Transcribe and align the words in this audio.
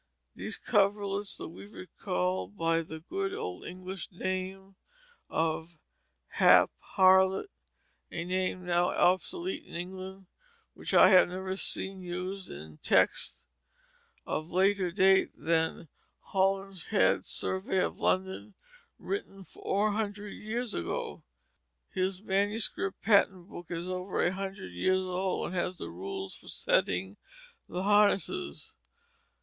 These 0.35 0.57
coverlets 0.57 1.37
the 1.37 1.47
weaver 1.47 1.85
calls 1.99 2.53
by 2.53 2.81
the 2.81 3.01
good 3.01 3.35
old 3.35 3.63
English 3.63 4.11
name 4.11 4.75
of 5.29 5.75
hap 6.29 6.71
harlot, 6.95 7.49
a 8.09 8.23
name 8.23 8.65
now 8.65 8.89
obsolete 8.89 9.63
in 9.63 9.75
England, 9.75 10.25
which 10.73 10.95
I 10.95 11.09
have 11.11 11.27
never 11.29 11.55
seen 11.55 12.01
used 12.01 12.49
in 12.49 12.79
text 12.79 13.43
of 14.25 14.49
later 14.49 14.89
date 14.89 15.33
than 15.37 15.87
Holinshead's 16.33 17.27
Survey 17.27 17.77
of 17.77 17.99
London, 17.99 18.55
written 18.97 19.43
four 19.43 19.91
hundred 19.91 20.29
years 20.31 20.73
ago. 20.73 21.21
His 21.93 22.23
manuscript 22.23 23.03
pattern 23.03 23.45
book 23.45 23.67
is 23.69 23.87
over 23.87 24.25
a 24.25 24.33
hundred 24.33 24.71
years 24.73 25.03
old, 25.03 25.45
and 25.45 25.55
has 25.55 25.77
the 25.77 25.91
rules 25.91 26.35
for 26.37 26.47
setting 26.47 27.17
the 27.69 27.83
harnesses. 27.83 28.73